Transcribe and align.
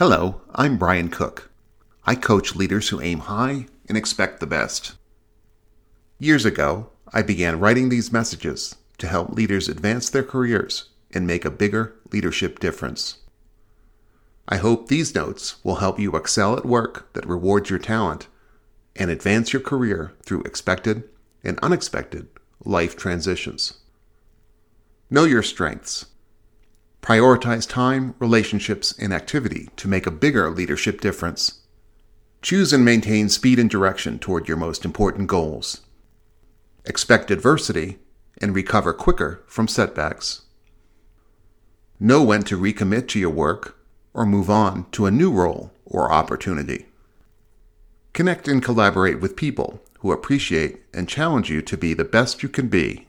Hello, 0.00 0.40
I'm 0.54 0.78
Brian 0.78 1.10
Cooke. 1.10 1.50
I 2.06 2.14
coach 2.14 2.56
leaders 2.56 2.88
who 2.88 3.02
aim 3.02 3.18
high 3.18 3.66
and 3.86 3.98
expect 3.98 4.40
the 4.40 4.46
best. 4.46 4.94
Years 6.18 6.46
ago, 6.46 6.88
I 7.12 7.20
began 7.20 7.60
writing 7.60 7.90
these 7.90 8.10
messages 8.10 8.76
to 8.96 9.06
help 9.06 9.34
leaders 9.34 9.68
advance 9.68 10.08
their 10.08 10.22
careers 10.22 10.88
and 11.12 11.26
make 11.26 11.44
a 11.44 11.50
bigger 11.50 11.96
leadership 12.10 12.60
difference. 12.60 13.18
I 14.48 14.56
hope 14.56 14.88
these 14.88 15.14
notes 15.14 15.62
will 15.62 15.76
help 15.84 15.98
you 15.98 16.16
excel 16.16 16.56
at 16.56 16.64
work 16.64 17.12
that 17.12 17.28
rewards 17.28 17.68
your 17.68 17.78
talent 17.78 18.26
and 18.96 19.10
advance 19.10 19.52
your 19.52 19.60
career 19.60 20.14
through 20.22 20.44
expected 20.44 21.10
and 21.44 21.58
unexpected 21.58 22.28
life 22.64 22.96
transitions. 22.96 23.80
Know 25.10 25.24
your 25.24 25.42
strengths. 25.42 26.06
Prioritize 27.10 27.68
time, 27.68 28.14
relationships, 28.20 28.96
and 28.96 29.12
activity 29.12 29.68
to 29.74 29.88
make 29.88 30.06
a 30.06 30.12
bigger 30.12 30.48
leadership 30.48 31.00
difference. 31.00 31.62
Choose 32.40 32.72
and 32.72 32.84
maintain 32.84 33.28
speed 33.28 33.58
and 33.58 33.68
direction 33.68 34.20
toward 34.20 34.46
your 34.46 34.56
most 34.56 34.84
important 34.84 35.26
goals. 35.26 35.80
Expect 36.84 37.32
adversity 37.32 37.98
and 38.40 38.54
recover 38.54 38.92
quicker 38.92 39.42
from 39.48 39.66
setbacks. 39.66 40.42
Know 41.98 42.22
when 42.22 42.44
to 42.44 42.56
recommit 42.56 43.08
to 43.08 43.18
your 43.18 43.30
work 43.30 43.76
or 44.14 44.24
move 44.24 44.48
on 44.48 44.88
to 44.92 45.06
a 45.06 45.10
new 45.10 45.32
role 45.32 45.72
or 45.84 46.12
opportunity. 46.12 46.86
Connect 48.12 48.46
and 48.46 48.62
collaborate 48.62 49.20
with 49.20 49.34
people 49.34 49.82
who 49.98 50.12
appreciate 50.12 50.82
and 50.94 51.08
challenge 51.08 51.50
you 51.50 51.60
to 51.60 51.76
be 51.76 51.92
the 51.92 52.04
best 52.04 52.44
you 52.44 52.48
can 52.48 52.68
be 52.68 53.08